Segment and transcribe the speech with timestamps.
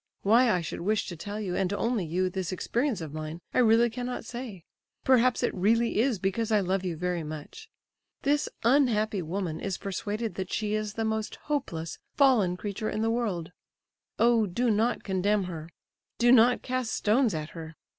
[0.23, 3.59] Why I should wish to tell you, and only you, this experience of mine, I
[3.59, 4.63] really cannot say;
[5.03, 7.69] perhaps it really is because I love you very much.
[8.23, 13.11] This unhappy woman is persuaded that she is the most hopeless, fallen creature in the
[13.11, 13.51] world.
[14.17, 15.69] Oh, do not condemn her!
[16.17, 17.75] Do not cast stones at her!